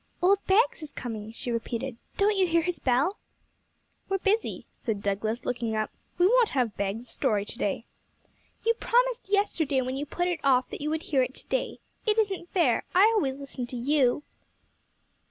'Old 0.19 0.43
Bags 0.47 0.81
is 0.81 0.91
coming,' 0.91 1.31
she 1.31 1.51
repeated; 1.51 1.95
'don't 2.17 2.35
you 2.35 2.47
hear 2.47 2.63
his 2.63 2.79
bell?' 2.79 3.19
'We're 4.09 4.17
busy,' 4.17 4.65
said 4.71 5.03
Douglas, 5.03 5.45
looking 5.45 5.75
up; 5.75 5.91
'we 6.17 6.25
won't 6.25 6.49
have 6.57 6.75
Bags' 6.75 7.07
story 7.07 7.45
to 7.45 7.57
day.' 7.59 7.85
'You 8.65 8.73
promised 8.73 9.29
yesterday 9.29 9.79
when 9.83 9.95
you 9.97 10.07
put 10.07 10.27
it 10.27 10.39
off 10.43 10.67
that 10.71 10.81
you 10.81 10.89
would 10.89 11.03
hear 11.03 11.21
it 11.21 11.35
to 11.35 11.45
day. 11.47 11.81
It 12.07 12.17
isn't 12.17 12.49
fair. 12.51 12.83
I 12.95 13.11
always 13.15 13.39
listen 13.39 13.67
to 13.67 13.75
you.' 13.77 14.23